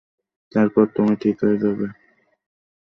[0.51, 1.87] তারপর তুমি ঠিক হয়ে যাবে।